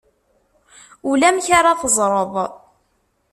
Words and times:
Ulamek 1.09 1.47
ara 1.59 1.73
teẓred. 1.81 2.33